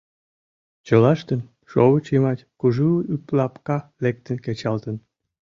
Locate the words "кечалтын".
4.45-4.95